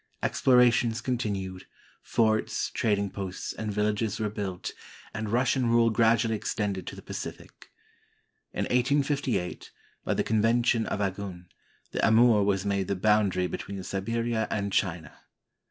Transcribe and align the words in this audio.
Explorations 0.23 0.99
continued, 0.99 1.67
forts, 2.01 2.71
trading 2.71 3.11
posts, 3.11 3.53
and 3.53 3.71
villages 3.71 4.19
were 4.19 4.31
built, 4.31 4.71
and 5.13 5.29
Russian 5.29 5.67
rule 5.67 5.91
gradually 5.91 6.33
extended 6.35 6.87
to 6.87 6.95
the 6.95 7.03
Pacific. 7.03 7.69
In 8.51 8.63
1858, 8.63 9.69
by 10.03 10.15
the 10.15 10.23
Convention 10.23 10.87
of 10.87 11.01
Aigun, 11.01 11.49
the 11.91 12.03
Amur 12.03 12.41
was 12.41 12.65
made 12.65 12.87
the 12.87 12.95
boundary 12.95 13.45
between 13.45 13.83
Siberia 13.83 14.47
and 14.49 14.73
China. 14.73 15.15